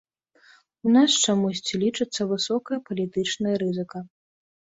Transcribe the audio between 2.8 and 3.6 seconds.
палітычная